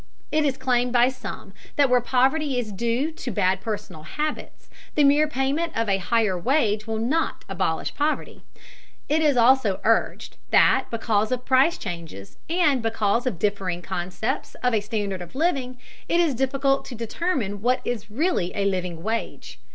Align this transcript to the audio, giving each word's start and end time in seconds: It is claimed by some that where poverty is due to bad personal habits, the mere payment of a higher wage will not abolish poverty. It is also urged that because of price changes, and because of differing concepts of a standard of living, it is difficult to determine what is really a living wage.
It 0.31 0.45
is 0.45 0.57
claimed 0.57 0.91
by 0.91 1.09
some 1.09 1.53
that 1.75 1.87
where 1.87 2.01
poverty 2.01 2.57
is 2.57 2.71
due 2.71 3.11
to 3.11 3.29
bad 3.29 3.61
personal 3.61 4.01
habits, 4.01 4.67
the 4.95 5.03
mere 5.03 5.27
payment 5.27 5.73
of 5.77 5.87
a 5.87 5.99
higher 5.99 6.35
wage 6.35 6.87
will 6.87 6.97
not 6.97 7.45
abolish 7.47 7.93
poverty. 7.93 8.41
It 9.07 9.21
is 9.21 9.37
also 9.37 9.79
urged 9.83 10.37
that 10.49 10.87
because 10.89 11.31
of 11.31 11.45
price 11.45 11.77
changes, 11.77 12.39
and 12.49 12.81
because 12.81 13.27
of 13.27 13.37
differing 13.37 13.83
concepts 13.83 14.55
of 14.63 14.73
a 14.73 14.81
standard 14.81 15.21
of 15.21 15.35
living, 15.35 15.77
it 16.09 16.19
is 16.19 16.33
difficult 16.33 16.83
to 16.85 16.95
determine 16.95 17.61
what 17.61 17.79
is 17.85 18.09
really 18.09 18.51
a 18.55 18.65
living 18.65 19.03
wage. 19.03 19.59